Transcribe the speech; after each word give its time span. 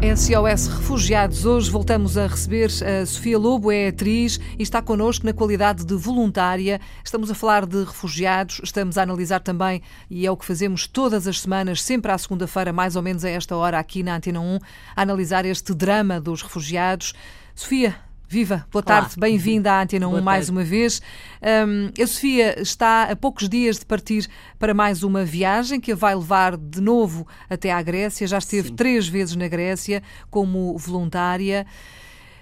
SOS 0.00 0.66
Refugiados. 0.66 1.44
Hoje 1.44 1.70
voltamos 1.70 2.16
a 2.16 2.26
receber 2.26 2.70
a 2.82 3.04
Sofia 3.04 3.38
Lobo, 3.38 3.70
é 3.70 3.88
atriz 3.88 4.40
e 4.58 4.62
está 4.62 4.80
connosco 4.80 5.26
na 5.26 5.34
qualidade 5.34 5.84
de 5.84 5.94
voluntária. 5.94 6.80
Estamos 7.04 7.30
a 7.30 7.34
falar 7.34 7.66
de 7.66 7.84
refugiados, 7.84 8.62
estamos 8.64 8.96
a 8.96 9.02
analisar 9.02 9.40
também, 9.40 9.82
e 10.08 10.26
é 10.26 10.30
o 10.30 10.38
que 10.38 10.46
fazemos 10.46 10.86
todas 10.86 11.28
as 11.28 11.42
semanas, 11.42 11.82
sempre 11.82 12.10
à 12.10 12.16
segunda-feira, 12.16 12.72
mais 12.72 12.96
ou 12.96 13.02
menos 13.02 13.26
a 13.26 13.28
esta 13.28 13.54
hora, 13.54 13.78
aqui 13.78 14.02
na 14.02 14.16
Antena 14.16 14.40
1, 14.40 14.58
a 14.96 15.02
analisar 15.02 15.44
este 15.44 15.74
drama 15.74 16.18
dos 16.18 16.40
refugiados. 16.40 17.12
Sofia, 17.54 17.94
Viva, 18.32 18.64
boa 18.70 18.80
tarde, 18.80 19.16
bem-vinda 19.18 19.72
à 19.72 19.82
Antena 19.82 20.06
1 20.06 20.22
mais 20.22 20.48
uma 20.48 20.62
vez. 20.62 21.02
Um, 21.42 21.90
a 22.00 22.06
Sofia 22.06 22.62
está 22.62 23.10
a 23.10 23.16
poucos 23.16 23.48
dias 23.48 23.80
de 23.80 23.84
partir 23.84 24.28
para 24.56 24.72
mais 24.72 25.02
uma 25.02 25.24
viagem 25.24 25.80
que 25.80 25.90
a 25.90 25.96
vai 25.96 26.14
levar 26.14 26.56
de 26.56 26.80
novo 26.80 27.26
até 27.50 27.72
à 27.72 27.82
Grécia. 27.82 28.28
Já 28.28 28.38
esteve 28.38 28.68
Sim. 28.68 28.76
três 28.76 29.08
vezes 29.08 29.34
na 29.34 29.48
Grécia 29.48 30.00
como 30.30 30.78
voluntária. 30.78 31.66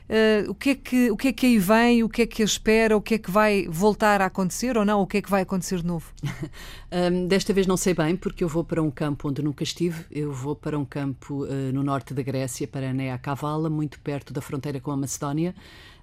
Uh, 0.09 0.51
o, 0.51 0.55
que 0.55 0.71
é 0.71 0.75
que, 0.75 1.11
o 1.11 1.17
que 1.17 1.29
é 1.29 1.33
que 1.33 1.47
aí 1.47 1.59
vem, 1.59 2.03
o 2.03 2.09
que 2.09 2.23
é 2.23 2.27
que 2.27 2.41
a 2.41 2.45
espera, 2.45 2.97
o 2.97 3.01
que 3.01 3.15
é 3.15 3.19
que 3.19 3.31
vai 3.31 3.67
voltar 3.69 4.23
a 4.23 4.27
acontecer 4.27 4.79
ou 4.79 4.85
não, 4.85 5.03
o 5.03 5.07
que 5.07 5.19
é 5.19 5.23
que 5.23 5.29
vai 5.29 5.43
acontecer 5.43 5.81
de 5.81 5.87
novo? 5.87 6.11
um, 6.91 7.27
desta 7.27 7.53
vez 7.53 7.67
não 7.67 7.77
sei 7.77 7.93
bem, 7.93 8.17
porque 8.17 8.43
eu 8.43 8.49
vou 8.49 8.65
para 8.65 8.83
um 8.83 8.91
campo 8.91 9.29
onde 9.29 9.43
nunca 9.43 9.63
estive, 9.63 10.07
eu 10.11 10.33
vou 10.33 10.57
para 10.57 10.79
um 10.79 10.85
campo 10.85 11.45
uh, 11.45 11.73
no 11.75 11.83
norte 11.83 12.15
da 12.15 12.23
Grécia, 12.23 12.67
para 12.67 12.93
Nea 12.95 13.19
Kavala, 13.19 13.69
muito 13.69 14.01
perto 14.01 14.33
da 14.33 14.41
fronteira 14.41 14.81
com 14.81 14.91
a 14.91 14.97
Macedónia. 14.97 15.55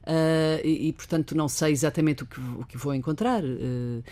Uh, 0.06 0.62
e, 0.64 0.90
e, 0.90 0.94
portanto, 0.94 1.36
não 1.36 1.50
sei 1.50 1.72
exatamente 1.72 2.24
o 2.24 2.26
que, 2.28 2.40
o 2.40 2.66
que 2.66 2.78
vou 2.78 2.94
encontrar. 2.94 3.44
Uh, 3.44 4.04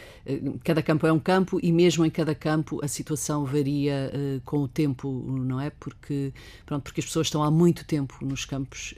cada 0.63 0.81
campo 0.81 1.05
é 1.05 1.13
um 1.13 1.19
campo 1.19 1.59
e, 1.61 1.71
mesmo 1.71 2.03
em 2.03 2.09
cada 2.09 2.33
campo, 2.33 2.83
a 2.83 2.87
situação 2.87 3.45
varia 3.45 4.11
uh, 4.11 4.41
com 4.41 4.57
o 4.57 4.67
tempo, 4.67 5.07
não 5.27 5.61
é? 5.61 5.69
Porque, 5.69 6.33
pronto, 6.65 6.83
porque 6.83 6.99
as 6.99 7.05
pessoas 7.05 7.27
estão 7.27 7.43
há 7.43 7.51
muito 7.51 7.85
tempo 7.85 8.17
nos 8.21 8.43
campos. 8.43 8.95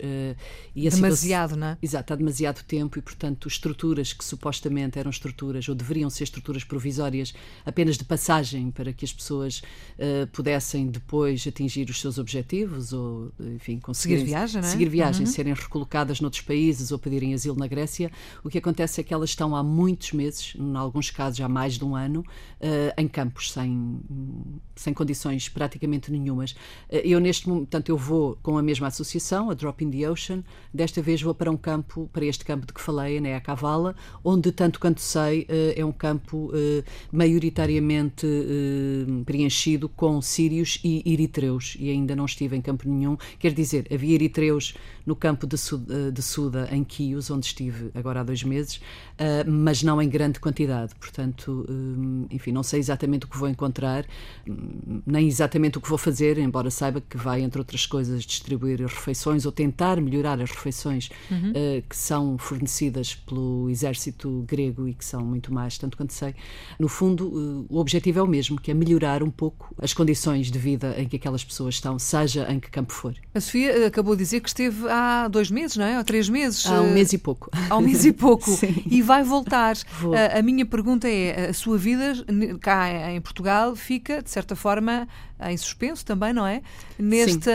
e 0.74 0.90
demasiado, 0.90 1.50
situação... 1.50 1.58
não 1.58 1.68
é? 1.68 1.78
Exato, 1.82 2.14
há 2.14 2.16
demasiado 2.16 2.64
tempo 2.64 2.98
e, 2.98 3.02
portanto, 3.02 3.48
estruturas 3.48 4.14
que 4.14 4.24
supostamente 4.24 4.98
eram 4.98 5.12
estruturas 5.12 5.68
ou 5.68 5.76
deveriam 5.76 6.10
ser 6.10 6.24
estruturas 6.24 6.64
provisórias 6.64 7.34
apenas 7.66 7.98
de 7.98 8.06
passagem 8.06 8.72
para 8.72 8.94
que 8.94 9.04
as 9.04 9.12
pessoas 9.12 9.62
pudessem 10.32 10.88
depois 10.88 11.46
atingir 11.48 11.90
os 11.90 12.00
seus 12.00 12.18
objetivos 12.18 12.94
ou, 12.94 13.32
enfim, 13.40 13.80
conseguir 13.80 14.20
seguir 14.20 14.30
viagem, 14.30 14.62
não 14.62 14.68
é? 14.68 14.72
seguir 14.72 14.90
viagem, 14.90 15.26
uhum. 15.26 15.32
serem 15.32 15.54
recolocadas 15.54 16.22
noutros 16.22 16.42
países 16.42 16.85
ou 16.92 17.00
pedirem 17.00 17.34
asilo 17.34 17.56
na 17.58 17.68
Grécia, 17.68 18.12
o 18.44 18.50
que 18.50 18.58
acontece 18.58 19.02
é 19.02 19.04
que 19.04 19.14
elas 19.14 19.30
estão 19.30 19.56
há 19.56 19.64
muitos 19.64 20.12
meses, 20.14 20.54
em 20.58 20.76
alguns 20.76 21.10
casos 21.10 21.40
há 21.42 21.50
mais 21.50 21.76
de 21.78 21.86
um 21.86 21.96
ano, 21.96 22.20
uh, 22.20 23.02
em 23.02 23.08
campos, 23.08 23.52
sem, 23.52 24.00
sem 24.76 24.94
condições 24.94 25.50
praticamente 25.50 26.12
nenhumas. 26.12 26.52
Uh, 26.52 27.02
eu 27.04 27.20
neste 27.20 27.48
momento, 27.48 27.68
portanto, 27.68 27.90
eu 27.90 27.98
vou 27.98 28.38
com 28.42 28.58
a 28.58 28.64
mesma 28.64 28.88
associação, 28.88 29.50
a 29.50 29.54
Drop 29.54 29.84
in 29.84 29.92
the 29.92 30.10
Ocean, 30.10 30.44
desta 30.74 31.02
vez 31.02 31.22
vou 31.22 31.34
para 31.34 31.52
um 31.52 31.58
campo, 31.58 32.10
para 32.12 32.26
este 32.26 32.44
campo 32.44 32.66
de 32.66 32.74
que 32.74 32.82
falei, 32.82 33.18
a 33.34 33.40
Cavala, 33.42 33.96
onde, 34.24 34.52
tanto 34.52 34.80
quanto 34.80 35.02
sei, 35.02 35.44
uh, 35.44 35.74
é 35.76 35.86
um 35.86 35.92
campo 35.92 36.52
maioritariamente 37.12 38.28
preenchido 39.26 39.88
com 39.90 40.22
sírios 40.22 40.80
e 40.84 41.02
eritreus, 41.06 41.76
e 41.80 41.90
ainda 41.90 42.16
não 42.16 42.26
estive 42.26 42.56
em 42.56 42.62
campo 42.62 42.88
nenhum. 42.88 43.18
Quer 43.40 43.54
dizer, 43.54 43.88
havia 43.92 44.16
eritreus 44.16 44.76
no 45.06 45.16
campo 45.16 45.48
de, 45.48 45.58
de 46.12 46.22
Suda 46.22 46.68
em 46.76 46.84
Quios, 46.84 47.30
onde 47.32 47.46
estive 47.46 47.92
agora 47.94 48.22
há 48.22 48.24
dois 48.24 48.44
meses, 48.44 48.76
uh, 48.76 49.50
mas 49.50 49.82
não 49.84 50.02
em 50.02 50.10
grande 50.10 50.40
quantidade. 50.40 50.94
Portanto, 51.00 51.66
um, 51.70 52.26
enfim, 52.30 52.52
não 52.52 52.64
sei 52.64 52.80
exatamente 52.80 53.26
o 53.26 53.28
que 53.28 53.38
vou 53.38 53.48
encontrar, 53.48 54.06
hum, 54.48 55.02
nem 55.06 55.28
exatamente 55.28 55.78
o 55.78 55.82
que 55.82 55.90
vou 55.90 55.98
fazer, 55.98 56.38
embora 56.38 56.70
saiba 56.70 57.02
que 57.02 57.18
vai, 57.18 57.42
entre 57.42 57.60
outras 57.60 57.86
coisas, 57.86 58.24
distribuir 58.24 58.82
refeições 58.82 59.46
ou 59.46 59.52
tentar 59.52 60.00
melhorar 60.02 60.42
as 60.42 60.52
refeições 60.52 61.10
uhum. 61.32 61.52
uh, 61.52 61.84
que 61.88 61.96
são 61.96 62.38
fornecidas 62.38 63.16
pelo 63.16 63.70
exército 63.70 64.44
grego 64.48 64.88
e 64.88 64.94
que 64.94 65.06
são 65.06 65.22
muito 65.22 65.54
mais, 65.54 65.78
tanto 65.78 65.98
quanto 65.98 66.14
sei. 66.14 66.36
No 66.80 66.88
fundo, 66.88 67.66
o 67.70 67.78
objetivo 67.78 68.20
é 68.20 68.22
o 68.22 68.28
mesmo, 68.28 68.60
que 68.60 68.72
é 68.72 68.74
melhorar 68.74 69.24
um 69.24 69.30
pouco 69.30 69.74
as 69.82 69.94
condições 69.94 70.52
de 70.52 70.60
vida 70.60 70.96
em 70.98 71.08
que 71.08 71.16
aquelas 71.16 71.44
pessoas 71.44 71.76
estão, 71.76 71.98
seja 71.98 72.52
em 72.52 72.60
que 72.60 72.70
campo 72.70 72.92
for. 72.92 73.16
A 73.34 73.40
Sofia 73.40 73.88
acabou 73.88 74.16
de 74.16 74.24
dizer 74.24 74.40
que 74.40 74.50
esteve 74.50 74.88
há 74.90 75.28
dois 75.28 75.50
meses, 75.50 75.78
não 75.78 75.86
é? 75.86 75.96
Há 75.96 76.04
três 76.04 76.30
meses. 76.30 76.65
Há 76.72 76.82
um 76.82 76.94
mês 76.94 77.14
e 77.14 77.18
pouco. 77.18 77.50
Há 77.70 77.78
um 77.78 77.82
mês 77.82 78.06
e 78.06 78.12
pouco. 78.14 78.52
e 78.90 79.02
vai 79.02 79.24
voltar. 79.24 79.76
A, 80.34 80.40
a, 80.40 80.42
minha 80.42 80.66
pergunta 80.66 81.08
é: 81.08 81.50
a 81.50 81.54
sua 81.54 81.78
vida 81.78 82.14
cá 82.62 83.12
em 83.12 83.22
Portugal 83.22 83.76
fica, 83.76 84.22
de 84.22 84.30
certa 84.30 84.56
forma, 84.56 85.08
em 85.42 85.58
suspenso 85.58 86.06
também, 86.06 86.34
não 86.34 86.46
é? 86.46 86.62
Neste, 86.98 87.50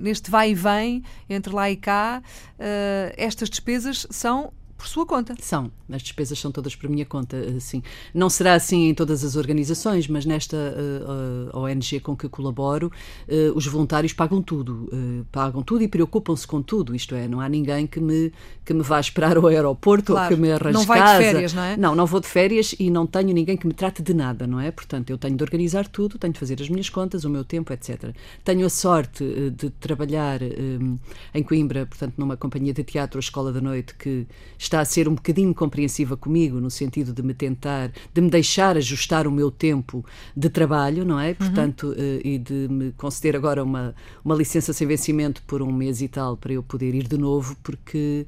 neste 0.00 0.30
vai 0.30 0.50
e 0.50 0.54
vem 0.54 1.02
entre 1.28 1.54
lá 1.54 1.70
e 1.70 1.76
cá, 1.76 2.22
uh, 2.58 3.14
estas 3.16 3.48
despesas 3.48 4.06
são 4.10 4.52
por 4.82 4.88
sua 4.88 5.06
conta. 5.06 5.36
São, 5.38 5.70
as 5.88 6.02
despesas 6.02 6.36
são 6.36 6.50
todas 6.50 6.74
por 6.74 6.90
minha 6.90 7.06
conta, 7.06 7.36
sim. 7.60 7.84
Não 8.12 8.28
será 8.28 8.54
assim 8.54 8.88
em 8.88 8.94
todas 8.94 9.22
as 9.22 9.36
organizações, 9.36 10.08
mas 10.08 10.26
nesta 10.26 10.56
uh, 10.56 11.56
uh, 11.56 11.60
ONG 11.60 12.00
com 12.00 12.16
que 12.16 12.28
colaboro, 12.28 12.90
uh, 13.28 13.56
os 13.56 13.64
voluntários 13.64 14.12
pagam 14.12 14.42
tudo, 14.42 14.90
pagam 15.30 15.62
tudo 15.62 15.84
e 15.84 15.88
preocupam-se 15.88 16.44
com 16.44 16.60
tudo, 16.60 16.96
isto 16.96 17.14
é, 17.14 17.28
não 17.28 17.40
há 17.40 17.48
ninguém 17.48 17.86
que 17.86 18.00
me, 18.00 18.32
que 18.64 18.74
me 18.74 18.82
vá 18.82 18.98
esperar 18.98 19.36
ao 19.36 19.46
aeroporto 19.46 20.12
claro, 20.12 20.30
ou 20.30 20.36
que 20.36 20.42
me 20.42 20.50
arranje 20.50 20.78
Não 20.78 20.84
vai 20.84 20.98
casa. 20.98 21.18
de 21.18 21.24
férias, 21.24 21.52
não 21.52 21.62
é? 21.62 21.76
Não, 21.76 21.94
não 21.94 22.06
vou 22.06 22.18
de 22.18 22.26
férias 22.26 22.74
e 22.76 22.90
não 22.90 23.06
tenho 23.06 23.32
ninguém 23.32 23.56
que 23.56 23.66
me 23.66 23.72
trate 23.72 24.02
de 24.02 24.12
nada, 24.12 24.48
não 24.48 24.58
é? 24.58 24.72
Portanto, 24.72 25.10
eu 25.10 25.18
tenho 25.18 25.36
de 25.36 25.44
organizar 25.44 25.86
tudo, 25.86 26.18
tenho 26.18 26.32
de 26.32 26.40
fazer 26.40 26.60
as 26.60 26.68
minhas 26.68 26.88
contas, 26.88 27.24
o 27.24 27.30
meu 27.30 27.44
tempo, 27.44 27.72
etc. 27.72 28.12
Tenho 28.44 28.66
a 28.66 28.70
sorte 28.70 29.24
de 29.56 29.70
trabalhar 29.70 30.40
um, 30.42 30.98
em 31.32 31.42
Coimbra, 31.44 31.86
portanto, 31.86 32.14
numa 32.16 32.36
companhia 32.36 32.74
de 32.74 32.82
teatro, 32.82 33.18
a 33.18 33.20
Escola 33.20 33.52
da 33.52 33.60
Noite, 33.60 33.94
que 33.94 34.26
está 34.58 34.71
a 34.80 34.84
ser 34.84 35.08
um 35.08 35.14
bocadinho 35.14 35.54
compreensiva 35.54 36.16
comigo, 36.16 36.60
no 36.60 36.70
sentido 36.70 37.12
de 37.12 37.22
me 37.22 37.34
tentar, 37.34 37.90
de 38.12 38.20
me 38.20 38.30
deixar 38.30 38.76
ajustar 38.76 39.26
o 39.26 39.32
meu 39.32 39.50
tempo 39.50 40.04
de 40.36 40.48
trabalho, 40.48 41.04
não 41.04 41.18
é? 41.18 41.30
Uhum. 41.30 41.34
Portanto, 41.34 41.86
uhum. 41.88 42.20
e 42.24 42.38
de 42.38 42.68
me 42.70 42.92
conceder 42.92 43.36
agora 43.36 43.62
uma, 43.62 43.94
uma 44.24 44.34
licença 44.34 44.72
sem 44.72 44.86
vencimento 44.86 45.42
por 45.46 45.62
um 45.62 45.72
mês 45.72 46.00
e 46.02 46.08
tal, 46.08 46.36
para 46.36 46.52
eu 46.52 46.62
poder 46.62 46.94
ir 46.94 47.06
de 47.06 47.16
novo, 47.16 47.56
porque 47.62 48.26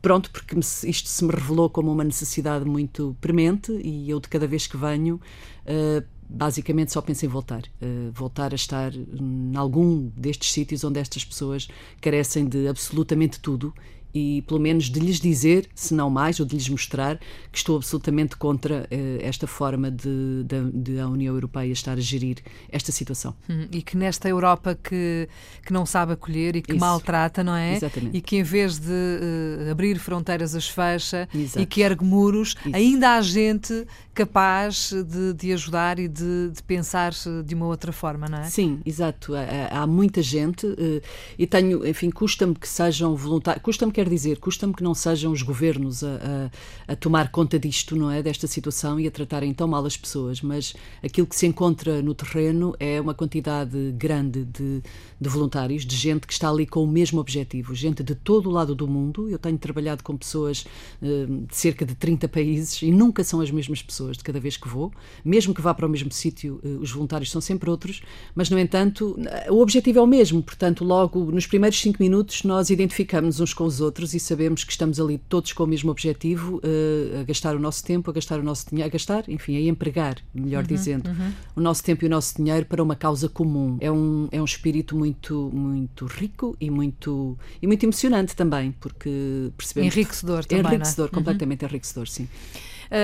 pronto, 0.00 0.30
porque 0.30 0.58
isto 0.58 1.08
se 1.08 1.24
me 1.24 1.30
revelou 1.30 1.70
como 1.70 1.92
uma 1.92 2.02
necessidade 2.02 2.64
muito 2.64 3.16
premente 3.20 3.72
e 3.72 4.10
eu 4.10 4.18
de 4.18 4.28
cada 4.28 4.46
vez 4.46 4.66
que 4.66 4.76
venho 4.76 5.20
uh, 5.64 6.04
basicamente 6.28 6.92
só 6.92 7.00
penso 7.00 7.24
em 7.24 7.28
voltar. 7.28 7.62
Uh, 7.80 8.10
voltar 8.12 8.52
a 8.52 8.56
estar 8.56 8.92
em 8.94 9.52
algum 9.54 10.10
destes 10.16 10.50
sítios 10.50 10.82
onde 10.82 10.98
estas 10.98 11.24
pessoas 11.24 11.68
carecem 12.00 12.46
de 12.46 12.66
absolutamente 12.66 13.38
tudo 13.38 13.72
e 14.14 14.42
pelo 14.42 14.60
menos 14.60 14.90
de 14.90 15.00
lhes 15.00 15.20
dizer, 15.20 15.68
se 15.74 15.94
não 15.94 16.10
mais, 16.10 16.38
ou 16.38 16.46
de 16.46 16.54
lhes 16.54 16.68
mostrar 16.68 17.18
que 17.50 17.58
estou 17.58 17.76
absolutamente 17.76 18.36
contra 18.36 18.82
uh, 18.90 19.18
esta 19.20 19.46
forma 19.46 19.90
de, 19.90 20.44
de, 20.44 20.70
de, 20.72 21.00
a 21.00 21.08
União 21.08 21.34
Europeia 21.34 21.72
estar 21.72 21.92
a 21.92 22.00
gerir 22.00 22.38
esta 22.70 22.92
situação. 22.92 23.34
Hum, 23.48 23.66
e 23.72 23.82
que 23.82 23.96
nesta 23.96 24.28
Europa 24.28 24.78
que, 24.82 25.28
que 25.64 25.72
não 25.72 25.86
sabe 25.86 26.12
acolher 26.12 26.56
e 26.56 26.62
que 26.62 26.72
Isso. 26.72 26.80
maltrata, 26.80 27.42
não 27.42 27.54
é? 27.54 27.76
Exatamente. 27.76 28.16
E 28.16 28.20
que 28.20 28.36
em 28.36 28.42
vez 28.42 28.78
de 28.78 28.90
uh, 28.90 29.70
abrir 29.70 29.98
fronteiras 29.98 30.54
as 30.54 30.68
fecha 30.68 31.28
Exato. 31.34 31.60
e 31.60 31.66
que 31.66 31.80
ergue 31.80 32.04
muros, 32.04 32.54
Isso. 32.64 32.76
ainda 32.76 33.16
há 33.16 33.20
gente 33.22 33.86
capaz 34.14 34.92
de, 34.92 35.32
de 35.32 35.52
ajudar 35.52 35.98
e 35.98 36.06
de, 36.06 36.50
de, 36.50 36.62
pensar 36.62 37.12
de 37.44 37.54
uma 37.54 37.66
outra 37.66 37.92
forma, 37.92 38.26
não 38.28 38.38
é? 38.38 38.44
Sim, 38.44 38.80
exato. 38.84 39.34
Há, 39.34 39.80
há 39.80 39.86
muita 39.86 40.20
gente 40.22 40.66
uh, 40.66 41.02
e 41.38 41.46
tenho, 41.46 41.86
enfim, 41.86 42.10
custa-me 42.10 42.54
que 42.54 42.68
sejam 42.68 43.16
voluntários, 43.16 43.62
custa-me 43.62 43.90
que 43.90 44.01
quer 44.02 44.08
dizer? 44.08 44.38
Custa-me 44.38 44.74
que 44.74 44.82
não 44.82 44.94
sejam 44.94 45.30
os 45.30 45.42
governos 45.42 46.02
a, 46.02 46.50
a, 46.88 46.92
a, 46.92 46.96
tomar 46.96 47.30
conta 47.30 47.56
disto, 47.56 47.94
não 47.94 48.10
é? 48.10 48.20
Desta 48.20 48.48
situação 48.48 48.98
e 48.98 49.06
a 49.06 49.10
tratarem 49.10 49.54
tão 49.54 49.68
mal 49.68 49.86
as 49.86 49.96
pessoas, 49.96 50.42
mas 50.42 50.74
aquilo 51.02 51.26
que 51.26 51.36
se 51.36 51.46
encontra 51.46 52.02
no 52.02 52.12
terreno 52.12 52.74
é 52.80 53.00
uma 53.00 53.14
quantidade 53.14 53.92
grande 53.92 54.44
de, 54.44 54.82
de 55.20 55.28
voluntários, 55.28 55.86
de 55.86 55.94
gente 55.94 56.26
que 56.26 56.32
está 56.32 56.50
ali 56.50 56.66
com 56.66 56.82
o 56.82 56.86
mesmo 56.86 57.20
objetivo, 57.20 57.74
gente 57.74 58.02
de 58.02 58.14
todo 58.14 58.48
o 58.48 58.52
lado 58.52 58.74
do 58.74 58.88
mundo. 58.88 59.28
Eu 59.28 59.38
tenho 59.38 59.56
trabalhado 59.56 60.02
com 60.02 60.16
pessoas 60.16 60.66
uh, 61.00 61.46
de 61.46 61.54
cerca 61.54 61.86
de 61.86 61.94
30 61.94 62.28
países 62.28 62.82
e 62.82 62.90
nunca 62.90 63.22
são 63.22 63.40
as 63.40 63.52
mesmas 63.52 63.82
pessoas 63.82 64.16
de 64.16 64.24
cada 64.24 64.40
vez 64.40 64.56
que 64.56 64.66
vou, 64.68 64.92
mesmo 65.24 65.54
que 65.54 65.60
vá 65.60 65.72
para 65.72 65.86
o 65.86 65.88
mesmo 65.88 66.10
sítio, 66.10 66.60
uh, 66.64 66.80
os 66.80 66.90
voluntários 66.90 67.30
são 67.30 67.40
sempre 67.40 67.70
outros, 67.70 68.02
mas 68.34 68.50
no 68.50 68.58
entanto, 68.58 69.16
o 69.48 69.60
objetivo 69.60 70.00
é 70.00 70.02
o 70.02 70.06
mesmo, 70.06 70.42
portanto, 70.42 70.84
logo 70.84 71.30
nos 71.30 71.46
primeiros 71.46 71.80
cinco 71.80 72.02
minutos 72.02 72.42
nós 72.42 72.68
identificamos 72.68 73.38
uns 73.38 73.54
com 73.54 73.64
os 73.64 73.80
outros 73.80 73.91
outros 73.92 74.14
e 74.14 74.20
sabemos 74.20 74.64
que 74.64 74.72
estamos 74.72 74.98
ali 74.98 75.18
todos 75.18 75.52
com 75.52 75.64
o 75.64 75.66
mesmo 75.66 75.90
objetivo, 75.90 76.56
uh, 76.56 77.20
a 77.20 77.24
gastar 77.24 77.54
o 77.54 77.58
nosso 77.58 77.84
tempo, 77.84 78.10
a 78.10 78.14
gastar 78.14 78.40
o 78.40 78.42
nosso 78.42 78.66
dinheiro, 78.70 78.88
a 78.88 78.92
gastar, 78.92 79.28
enfim, 79.28 79.56
a 79.56 79.60
empregar, 79.60 80.16
melhor 80.34 80.62
uhum, 80.62 80.66
dizendo, 80.66 81.10
uhum. 81.10 81.32
o 81.56 81.60
nosso 81.60 81.84
tempo 81.84 82.04
e 82.04 82.06
o 82.06 82.10
nosso 82.10 82.36
dinheiro 82.36 82.64
para 82.64 82.82
uma 82.82 82.96
causa 82.96 83.28
comum. 83.28 83.76
É 83.80 83.92
um, 83.92 84.28
é 84.32 84.40
um 84.40 84.44
espírito 84.44 84.96
muito, 84.96 85.50
muito 85.52 86.06
rico 86.06 86.56
e 86.58 86.70
muito, 86.70 87.38
e 87.60 87.66
muito 87.66 87.84
emocionante 87.84 88.34
também, 88.34 88.72
porque 88.80 89.50
percebemos. 89.56 89.94
Enriquecedor 89.94 90.44
também. 90.46 90.64
Enriquecedor, 90.64 91.06
é? 91.06 91.14
completamente 91.14 91.62
uhum. 91.62 91.68
enriquecedor, 91.68 92.08
sim. 92.08 92.26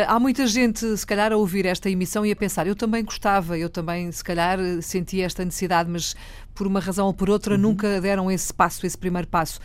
Há 0.06 0.20
muita 0.20 0.46
gente, 0.46 0.96
se 0.96 1.06
calhar, 1.06 1.32
a 1.32 1.36
ouvir 1.36 1.64
esta 1.64 1.88
emissão 1.88 2.24
e 2.26 2.32
a 2.32 2.36
pensar: 2.36 2.66
eu 2.66 2.76
também 2.76 3.04
gostava, 3.04 3.58
eu 3.58 3.70
também, 3.70 4.10
se 4.12 4.22
calhar, 4.22 4.58
sentia 4.82 5.24
esta 5.24 5.44
necessidade, 5.44 5.90
mas 5.90 6.14
por 6.54 6.66
uma 6.66 6.80
razão 6.80 7.06
ou 7.06 7.14
por 7.14 7.30
outra, 7.30 7.54
uhum. 7.54 7.60
nunca 7.60 8.00
deram 8.00 8.30
esse 8.30 8.52
passo, 8.52 8.84
esse 8.84 8.98
primeiro 8.98 9.28
passo. 9.28 9.60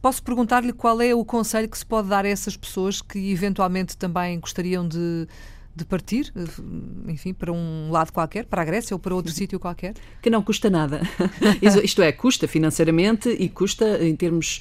Posso 0.00 0.22
perguntar-lhe 0.22 0.72
qual 0.72 1.00
é 1.02 1.14
o 1.14 1.24
conselho 1.24 1.68
que 1.68 1.76
se 1.76 1.84
pode 1.84 2.08
dar 2.08 2.24
a 2.24 2.28
essas 2.28 2.56
pessoas 2.56 3.02
que 3.02 3.32
eventualmente 3.32 3.96
também 3.96 4.38
gostariam 4.40 4.86
de 4.86 5.26
de 5.74 5.86
partir, 5.86 6.30
enfim, 7.08 7.32
para 7.32 7.50
um 7.50 7.90
lado 7.90 8.12
qualquer, 8.12 8.44
para 8.44 8.60
a 8.60 8.64
Grécia 8.64 8.94
ou 8.94 8.98
para 8.98 9.14
outro 9.14 9.32
sítio 9.32 9.58
qualquer? 9.58 9.94
Que 10.20 10.28
não 10.28 10.42
custa 10.42 10.68
nada. 10.68 11.00
isto 11.82 12.02
é, 12.02 12.12
custa 12.12 12.46
financeiramente 12.46 13.30
e 13.30 13.48
custa 13.48 14.04
em 14.04 14.14
termos 14.14 14.60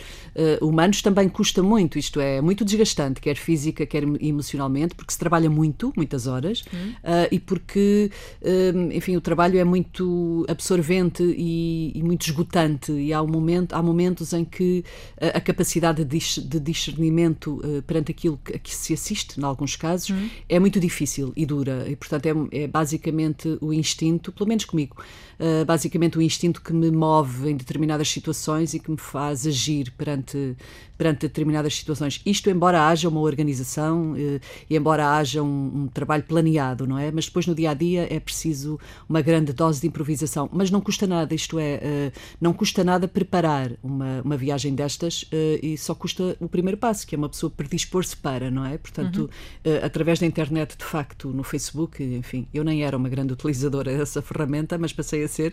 uh, 0.61 0.65
humanos 0.65 1.01
também 1.01 1.27
custa 1.27 1.61
muito. 1.61 1.99
Isto 1.99 2.21
é, 2.21 2.39
muito 2.39 2.63
desgastante, 2.63 3.19
quer 3.19 3.35
física, 3.35 3.85
quer 3.85 4.03
emocionalmente, 4.21 4.95
porque 4.95 5.11
se 5.11 5.19
trabalha 5.19 5.49
muito, 5.49 5.91
muitas 5.97 6.27
horas, 6.27 6.61
uh, 6.61 7.27
e 7.29 7.39
porque, 7.39 8.09
uh, 8.41 8.93
enfim, 8.93 9.17
o 9.17 9.21
trabalho 9.21 9.59
é 9.59 9.65
muito 9.65 10.45
absorvente 10.47 11.23
e, 11.23 11.91
e, 11.93 12.01
muito 12.01 12.25
esgotante. 12.25 12.93
E 12.93 13.11
há, 13.11 13.21
um 13.21 13.27
momento, 13.27 13.73
há 13.73 13.83
momentos 13.83 14.31
em 14.31 14.45
que 14.45 14.85
a 15.19 15.41
capacidade 15.41 16.05
de 16.05 16.59
discernimento 16.59 17.61
perante 17.85 18.11
aquilo 18.11 18.39
que, 18.43 18.55
a 18.55 18.59
que 18.59 18.73
se 18.73 18.93
assiste, 18.93 19.39
em 19.39 19.43
alguns 19.43 19.75
casos, 19.75 20.09
uhum. 20.09 20.29
é 20.47 20.59
muito 20.59 20.79
difícil 20.79 21.00
difícil 21.01 21.33
e 21.35 21.45
dura. 21.45 21.85
E, 21.89 21.95
portanto, 21.95 22.25
é, 22.25 22.63
é 22.63 22.67
basicamente 22.67 23.57
o 23.61 23.73
instinto, 23.73 24.31
pelo 24.31 24.47
menos 24.47 24.65
comigo, 24.65 24.95
uh, 25.41 25.65
basicamente 25.65 26.17
o 26.17 26.21
instinto 26.21 26.61
que 26.61 26.71
me 26.71 26.91
move 26.91 27.49
em 27.49 27.57
determinadas 27.57 28.09
situações 28.09 28.73
e 28.73 28.79
que 28.79 28.91
me 28.91 28.97
faz 28.97 29.47
agir 29.47 29.91
perante, 29.97 30.55
perante 30.97 31.21
determinadas 31.21 31.75
situações. 31.75 32.21
Isto, 32.25 32.49
embora 32.49 32.87
haja 32.87 33.09
uma 33.09 33.19
organização 33.19 34.13
uh, 34.13 34.39
e 34.69 34.77
embora 34.77 35.15
haja 35.17 35.41
um, 35.41 35.71
um, 35.83 35.87
trabalho 35.87 36.23
planeado, 36.23 36.85
não 36.85 36.97
é? 36.97 37.11
Mas 37.11 37.25
depois 37.25 37.47
no 37.47 37.55
dia 37.55 37.71
a 37.71 37.73
dia 37.73 38.07
é 38.13 38.19
preciso 38.19 38.79
uma 39.09 39.21
grande 39.21 39.51
dose 39.51 39.81
de 39.81 39.87
improvisação. 39.87 40.47
Mas 40.53 40.69
não 40.69 40.79
custa 40.79 41.07
nada, 41.07 41.33
isto 41.33 41.57
é, 41.57 41.77
uh, 41.77 42.19
não 42.39 42.53
custa 42.53 42.83
nada 42.83 43.07
preparar 43.07 43.71
uma, 43.81 44.21
uma 44.23 44.37
viagem 44.37 44.75
destas 44.75 45.25
e 45.61 45.77
só 45.77 45.95
custa 45.95 46.35
o 46.39 46.47
primeiro 46.47 46.77
passo, 46.77 47.05
que 47.07 47.15
é 47.15 47.17
uma 47.17 47.29
pessoa 47.29 47.49
predispor-se 47.49 48.15
para, 48.15 48.51
não 48.51 48.65
é? 48.65 48.77
Portanto, 48.77 49.29
uhum. 49.65 49.79
através 49.83 50.19
da 50.19 50.25
internet, 50.25 50.77
de 50.77 50.83
facto, 50.83 51.29
no 51.29 51.43
Facebook, 51.43 52.03
enfim, 52.03 52.47
eu 52.53 52.63
nem 52.63 52.83
era 52.83 52.95
uma 52.95 53.09
grande 53.09 53.33
utilizadora 53.33 53.95
dessa 53.97 54.21
ferramenta, 54.21 54.77
mas 54.77 54.93
passei 54.93 55.23
a 55.23 55.27
ser, 55.31 55.51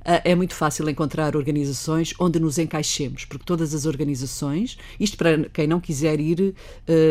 uh, 0.00 0.20
é 0.24 0.34
muito 0.34 0.54
fácil 0.54 0.88
encontrar 0.88 1.36
organizações 1.36 2.12
onde 2.18 2.38
nos 2.40 2.58
encaixemos, 2.58 3.24
porque 3.24 3.44
todas 3.44 3.74
as 3.74 3.86
organizações, 3.86 4.76
isto 4.98 5.16
para 5.16 5.48
quem 5.50 5.66
não 5.66 5.80
quiser 5.80 6.20
ir 6.20 6.40
uh, 6.40 6.54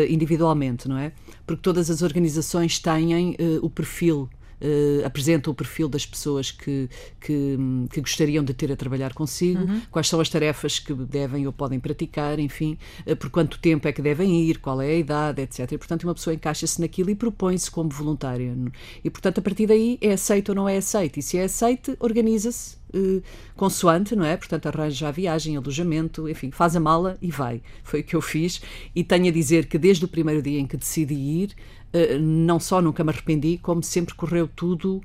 individualmente, 0.08 0.88
não 0.88 0.98
é? 0.98 1.12
Porque 1.46 1.62
todas 1.62 1.90
as 1.90 2.02
organizações 2.02 2.78
têm 2.78 3.30
uh, 3.30 3.34
o 3.62 3.70
perfil 3.70 4.28
uh, 4.60 5.06
apresentam 5.06 5.52
o 5.52 5.54
perfil 5.54 5.88
das 5.88 6.06
pessoas 6.06 6.50
que, 6.50 6.88
que, 7.20 7.56
que, 7.90 8.00
gostariam 8.00 8.44
de 8.44 8.54
ter 8.54 8.70
a 8.72 8.76
trabalhar 8.76 9.12
consigo, 9.14 9.62
uhum. 9.62 9.82
quais 9.90 10.08
são 10.08 10.20
as 10.20 10.28
tarefas 10.28 10.78
que 10.78 10.92
devem 10.94 11.46
ou 11.46 11.52
podem 11.52 11.78
praticar, 11.78 12.38
enfim, 12.38 12.78
uh, 13.06 13.16
por 13.16 13.30
quanto 13.30 13.58
tempo 13.58 13.86
é 13.88 13.92
que 13.92 14.02
devem 14.02 14.42
ir, 14.42 14.58
qual 14.58 14.80
é 14.80 14.88
a 14.88 14.96
idade, 14.96 15.42
etc. 15.42 15.72
E, 15.72 15.78
portanto, 15.78 16.04
uma 16.04 16.14
pessoa 16.14 16.34
encaixa-se 16.34 16.80
naquilo 16.80 17.10
e 17.10 17.14
propõe-se 17.14 17.70
como 17.70 17.90
voluntária. 17.90 18.56
E, 19.02 19.10
portanto, 19.10 19.38
a 19.38 19.42
partir 19.42 19.66
daí 19.66 19.98
é 20.00 20.12
aceito 20.12 20.50
ou 20.50 20.54
não 20.54 20.68
é 20.68 20.76
aceito. 20.76 21.18
E 21.18 21.22
se 21.22 21.38
é 21.38 21.44
aceito, 21.44 21.96
organiza-se 22.00 22.79
uh, 22.94 23.22
consoante, 23.56 24.14
não 24.14 24.24
é? 24.24 24.36
Portanto, 24.36 24.66
arranja 24.66 25.08
a 25.08 25.10
viagem, 25.10 25.56
alojamento, 25.56 26.28
enfim, 26.28 26.50
faz 26.50 26.76
a 26.76 26.80
mala 26.80 27.16
e 27.20 27.30
vai. 27.30 27.62
Foi 27.82 28.00
o 28.00 28.04
que 28.04 28.16
eu 28.16 28.20
fiz. 28.20 28.60
E 28.94 29.02
tenho 29.02 29.28
a 29.28 29.30
dizer 29.30 29.66
que 29.66 29.78
desde 29.78 30.04
o 30.04 30.08
primeiro 30.08 30.42
dia 30.42 30.58
em 30.58 30.66
que 30.66 30.76
decidi 30.76 31.14
ir, 31.14 31.50
uh, 31.94 32.18
não 32.18 32.60
só 32.60 32.80
nunca 32.80 33.02
me 33.04 33.10
arrependi, 33.10 33.58
como 33.58 33.82
sempre 33.82 34.14
correu 34.14 34.48
tudo 34.48 35.02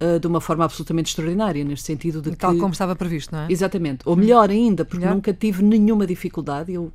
uh, 0.00 0.18
de 0.18 0.26
uma 0.26 0.40
forma 0.40 0.64
absolutamente 0.64 1.08
extraordinária, 1.08 1.64
neste 1.64 1.86
sentido 1.86 2.20
de 2.20 2.34
Tal 2.36 2.54
que... 2.54 2.60
como 2.60 2.72
estava 2.72 2.94
previsto, 2.94 3.34
não 3.34 3.42
é? 3.42 3.46
Exatamente. 3.50 4.00
Ou 4.04 4.16
melhor 4.16 4.50
ainda, 4.50 4.84
porque 4.84 5.00
melhor? 5.00 5.14
nunca 5.14 5.32
tive 5.32 5.62
nenhuma 5.62 6.06
dificuldade. 6.06 6.72
Eu 6.72 6.92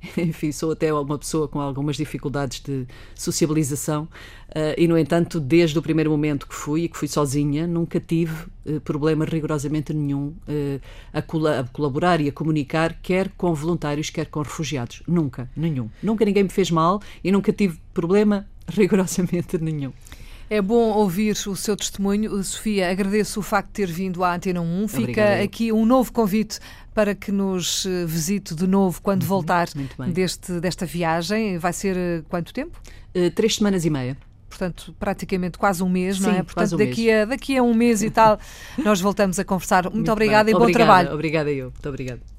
enfim, 0.16 0.52
sou 0.52 0.72
até 0.72 0.92
uma 0.92 1.18
pessoa 1.18 1.48
com 1.48 1.60
algumas 1.60 1.96
dificuldades 1.96 2.60
de 2.60 2.86
sociabilização 3.14 4.04
uh, 4.04 4.74
e, 4.76 4.86
no 4.86 4.96
entanto, 4.96 5.40
desde 5.40 5.78
o 5.78 5.82
primeiro 5.82 6.10
momento 6.10 6.46
que 6.46 6.54
fui 6.54 6.82
e 6.82 6.88
que 6.88 6.96
fui 6.96 7.08
sozinha, 7.08 7.66
nunca 7.66 7.98
tive 8.00 8.34
uh, 8.66 8.80
problema 8.80 9.24
rigorosamente 9.24 9.92
nenhum 9.92 10.34
uh, 10.48 10.80
a, 11.12 11.18
a, 11.18 11.64
colaborar 11.64 12.20
e 12.20 12.28
a 12.28 12.32
comunicar, 12.32 12.98
quer 13.02 13.30
com 13.36 13.52
voluntários, 13.54 14.10
quer 14.10 14.26
com 14.26 14.40
refugiados. 14.40 15.02
Nunca, 15.06 15.50
nenhum. 15.56 15.88
Nunca 16.02 16.24
ninguém 16.24 16.44
me 16.44 16.50
fez 16.50 16.70
mal 16.70 17.00
e 17.22 17.32
nunca 17.32 17.52
tive 17.52 17.78
problema 17.92 18.46
rigorosamente 18.68 19.58
nenhum. 19.58 19.92
É 20.50 20.62
bom 20.62 20.92
ouvir 20.92 21.36
o 21.46 21.56
seu 21.56 21.76
testemunho. 21.76 22.42
Sofia, 22.42 22.90
agradeço 22.90 23.40
o 23.40 23.42
facto 23.42 23.68
de 23.68 23.74
ter 23.74 23.86
vindo 23.86 24.24
à 24.24 24.34
Antena 24.34 24.60
1. 24.60 24.88
Fica 24.88 25.42
aqui 25.42 25.70
um 25.70 25.84
novo 25.84 26.10
convite 26.10 26.58
para 26.94 27.14
que 27.14 27.30
nos 27.30 27.84
eh, 27.84 28.06
visite 28.06 28.54
de 28.54 28.66
novo 28.66 29.00
quando 29.02 29.22
uhum, 29.22 29.28
voltar 29.28 29.68
deste, 30.12 30.58
desta 30.58 30.86
viagem. 30.86 31.58
Vai 31.58 31.72
ser 31.72 31.96
eh, 31.96 32.22
quanto 32.28 32.54
tempo? 32.54 32.80
Uh, 33.14 33.30
três 33.30 33.56
semanas 33.56 33.84
e 33.84 33.90
meia 33.90 34.16
portanto, 34.48 34.94
praticamente 34.98 35.58
quase 35.58 35.82
um 35.82 35.88
mês, 35.88 36.16
Sim, 36.16 36.22
não 36.24 36.30
é? 36.30 36.42
Portanto, 36.42 36.74
um 36.74 36.78
daqui, 36.78 37.10
A, 37.12 37.24
daqui 37.26 37.56
a 37.56 37.62
um 37.62 37.74
mês 37.74 38.02
e 38.02 38.10
tal, 38.10 38.40
nós 38.82 39.00
voltamos 39.00 39.38
a 39.38 39.44
conversar. 39.44 39.84
Muito, 39.84 39.96
Muito 39.96 40.10
obrigada 40.10 40.44
bem. 40.46 40.54
e 40.54 40.56
obrigada, 40.56 40.72
bom 40.72 40.86
trabalho. 40.86 41.14
Obrigada 41.14 41.52
eu. 41.52 41.70
Muito 41.70 41.88
obrigada. 41.88 42.37